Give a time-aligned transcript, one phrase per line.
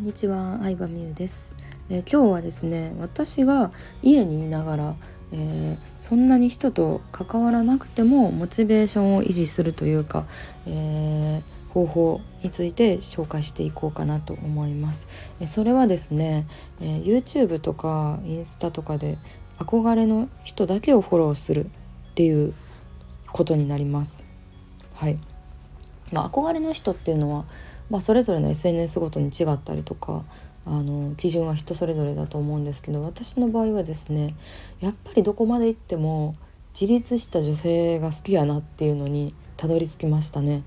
[0.00, 1.54] んにちは、相葉美優です、
[1.90, 3.70] えー、今日はですね、私が
[4.02, 4.96] 家にいながら、
[5.30, 10.24] えー、そんなに人と関わらなくてもモチベーションを維持するというか、
[10.66, 15.06] えー、方法について紹介していこうかなと思います。
[15.38, 16.46] えそれはですね、
[16.80, 19.18] え YouTube とかインスタとかで
[19.58, 22.54] 憧れの人だけをフォローするっていう
[23.30, 24.24] ことになります。
[24.94, 25.18] はい。
[26.10, 27.44] まあ、憧れの人っていうのは
[27.90, 30.24] まあ、それぞれの SNS ごとに違ったりとか
[30.64, 34.36] あの基準は人それぞれだと思うんですけど私の場合はですね
[34.80, 36.36] やっぱりどこまで行っても
[36.78, 40.62] 自立した女性が好きやなっていうのにたどり着きましたね。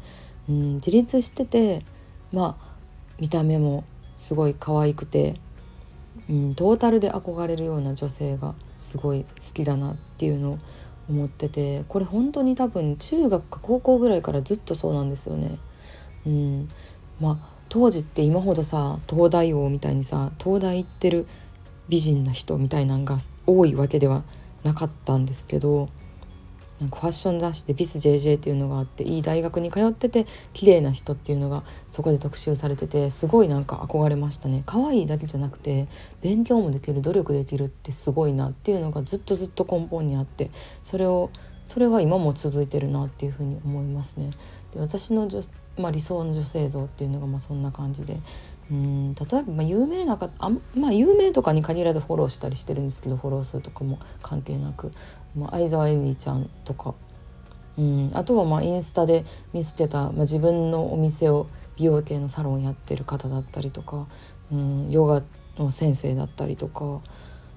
[0.49, 1.85] うん、自立してて
[2.31, 2.73] まあ
[3.19, 3.85] 見た目も
[4.15, 5.39] すごい可愛くて、
[6.29, 10.59] うん、トータルで憧れるような女性がすごい好きだなっていうのを
[11.09, 15.57] 思っててこれ本当に多分中学か高校ぐらいからずっとそうなんですよね。
[16.25, 16.67] うん、
[17.19, 21.25] まあ当時って今ほどさ東大王みたいにさ東大行ってる
[21.89, 24.23] 美人な人みたいなんが多いわけでは
[24.63, 25.89] なかったんですけど
[26.79, 35.87] なんかファッション雑誌でビス JJ っていうのがあっていい大学に通ってて綺麗な人っていうのがそこで特集されててすごいなんか憧れましたね可愛いだけじゃなくて
[36.21, 40.51] 勉強もできる努力できるってすごいなっていうのがずっとずっと根本にあって
[40.83, 41.29] それを
[41.67, 44.31] それは今も続いてるなっていうふうに思いますね。
[44.73, 45.29] で私の
[45.77, 48.19] まあ、理想の女性像っていうのがまあそんな感じで。
[48.71, 54.93] うん例えばまあ有名な方あまあ有名とかに限らずフォローしたりしてるんですけどフォロー数とかも関係なく、
[55.35, 56.95] まあ、相沢恵美ちゃんとか。
[57.77, 64.07] うんあとはまあインスタで見つけた、まあ、自分のお店を美容系のサロンやってる方だったりとか。
[64.51, 65.23] うんヨガ
[65.57, 67.01] の先生だったりとか。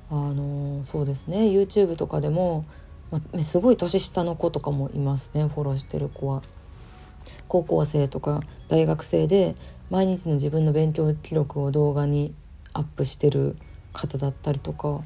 [0.08, 1.38] あのそうですね。
[1.48, 2.64] YouTube とかでも、
[3.10, 5.48] まあ、すごい年下の子とかもいますね。
[5.48, 6.42] フォローしてる子は。
[7.48, 9.54] 高校生とか大学生で
[9.90, 12.34] 毎日の自分の勉強記録を動画に
[12.72, 13.56] アップしてる
[13.92, 15.00] 方だったりとか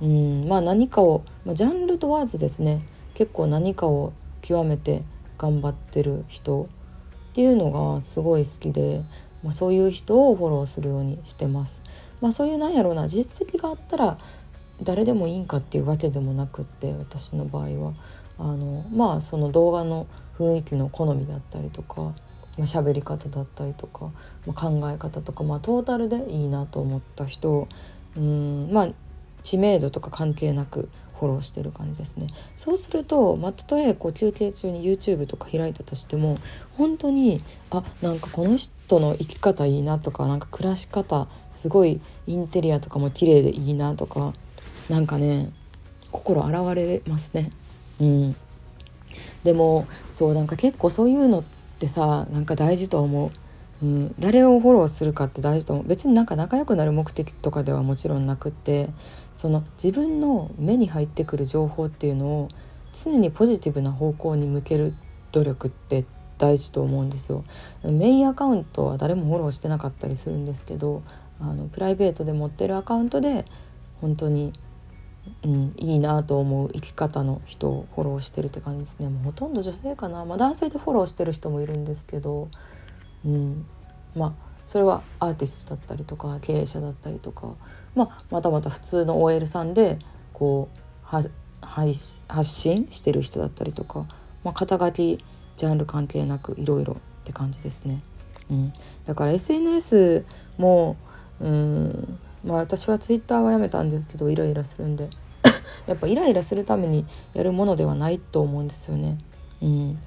[0.00, 2.82] うんまあ何かを、まあ、ジャンル問わずですね
[3.14, 4.12] 結構何かを
[4.42, 5.02] 極めて
[5.36, 6.68] 頑張ってる人
[7.30, 9.04] っていうのがすごい好きで、
[9.42, 11.82] まあ、そういう人をフォローするようにしてます。
[12.20, 14.18] まあ、そういうなんやろうな実績があったら
[14.82, 17.94] 誰でもいいんかっていうわけでもなくって私の場合は。
[18.38, 20.06] あのまあその動画の
[20.38, 22.12] 雰囲気の好みだったりとか、ま
[22.58, 24.12] あ、喋り方だったりとか、
[24.46, 27.66] まあ、考え方とか、まあ、トータルでいいなと思った人
[28.16, 28.88] うんまあ
[29.42, 30.88] 知名度とか関係なく
[31.18, 32.28] フォローしてる感じですね。
[32.54, 36.38] そうすると、まあ、たとえこう休憩中に YouTube とか開いたとしても
[36.76, 44.32] 本当にあなんかこの人の生き方いいなとかなんか暮らし方すごいインテリアとかも綺麗でいいなとか
[44.88, 45.50] なんかね
[46.10, 47.50] 心洗われますね
[48.00, 48.36] うん
[49.44, 51.44] でもそうなんか結構そういうのっ
[51.78, 53.30] てさなんか大事と思う。
[53.80, 58.90] うん、誰をフォローするかって大事と思う別になんか仲良くなる目的とかではもちろんなくって
[59.32, 62.48] その自分の目に入ってくる情報っていうのを
[62.92, 64.94] 常にポジティブな方向に向ける
[65.30, 66.04] 努力って
[66.38, 67.44] 大事と思うんですよ。
[67.84, 71.02] メインアカウントは誰もフォローしてなかったりするんですけど
[71.40, 73.44] あのプライベートで持ってるアカウントで
[74.00, 74.52] 本当に
[75.44, 79.08] うん、いいなと思う生き方の人をフォローしてるって感じですね。
[79.08, 82.48] もうほとんど女性かな、まあ、男性でフォローしてる人もいるんですけど、
[83.24, 83.66] うん、
[84.14, 84.32] まあ
[84.66, 87.54] それはアーティストだったりとか経営者だったりとか、
[87.94, 89.98] まあ、またまた普通の OL さんで
[90.32, 91.30] こう発
[92.44, 94.06] 信してる人だったりとか、
[94.44, 95.24] まあ、肩書き
[95.56, 98.02] ジャンル関係なくいろいろって感じですね。
[98.50, 98.72] うん、
[99.06, 100.24] だから SNS
[100.58, 100.96] も
[101.40, 105.08] うんまあ私はツイッターはやめたんですけどイライラするんで。
[105.86, 109.16] やっぱイライラするためにやるものではないと思うんですよね。
[109.62, 109.98] うん、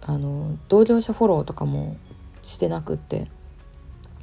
[0.00, 1.96] あの同業者フォローとかも
[2.42, 3.28] してなくって。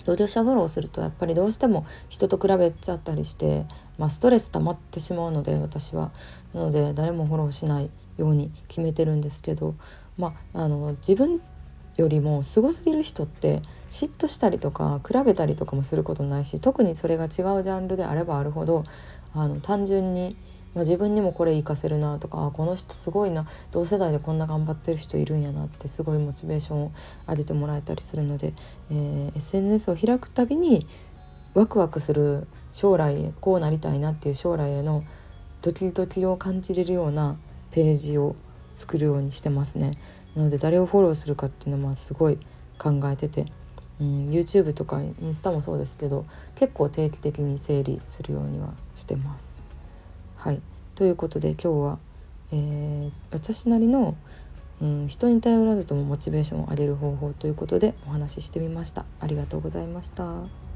[0.06, 3.66] 同業者フォローするとやっぱりどうしても人と比べちゃったりして、
[3.98, 6.12] まあ、ストレス溜まってしまうので私は。
[6.54, 9.76] なので誰もフォローしないように決めてるんですけど、
[10.18, 11.42] まあ、あの自分
[11.98, 18.84] よりもすごすぎる人って嫉妬したりとか比べたりとかもすることないし特にそれが違うジャンルであればあるほど
[19.34, 20.38] あの単純に、
[20.76, 26.92] まあ、自分にもこれ活かせるなとかこの人すごいな同世代でこんな頑張ってる人いるんやなってすごいモチベーションを
[27.28, 28.54] 上げてもらえたりするので、
[28.92, 30.86] えー、SNS を開くたびに
[31.54, 35.04] ワクワクする将来こうなりたいなっていう将来への
[35.64, 37.38] ドキドキを感じれるような
[37.72, 38.36] ページを
[38.76, 39.92] 作るようにしてますね。
[40.38, 42.38] なので誰をフォローするかっていうのはすごい
[42.78, 43.48] 考えてて、
[44.00, 46.26] うん、YouTube とかインスタもそうですけど
[46.56, 49.64] 結構定期的に整理するようにはしてます。
[50.36, 50.62] はい
[50.94, 52.00] ということで今日は、
[52.52, 54.16] えー、私なりの、
[54.80, 59.06] うん、人に頼らずともモチベーションを上げる方法ということでお話ししてみました。
[59.20, 60.67] ありがとうございました。